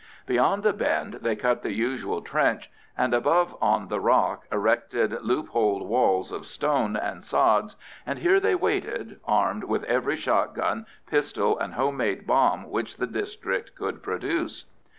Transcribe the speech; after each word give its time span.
Beyond 0.25 0.63
the 0.63 0.73
bend 0.73 1.19
they 1.21 1.35
cut 1.35 1.61
the 1.61 1.73
usual 1.75 2.23
trench, 2.23 2.71
and 2.97 3.13
above 3.13 3.55
on 3.61 3.87
the 3.87 3.99
rock 3.99 4.47
erected 4.51 5.21
loop 5.21 5.49
holed 5.49 5.87
walls 5.87 6.31
of 6.31 6.47
stone 6.47 6.95
and 6.95 7.23
sods, 7.23 7.75
and 8.03 8.17
here 8.17 8.39
they 8.39 8.55
waited, 8.55 9.19
armed 9.25 9.65
with 9.65 9.83
every 9.83 10.15
shot 10.15 10.55
gun, 10.55 10.87
pistol, 11.05 11.55
and 11.59 11.75
home 11.75 11.97
made 11.97 12.25
bomb 12.25 12.67
which 12.71 12.97
the 12.97 13.05
district 13.05 13.75
could 13.75 14.01
produce. 14.01 14.65